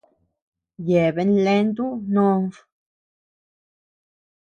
[0.87, 2.51] Yeabean leantu nod.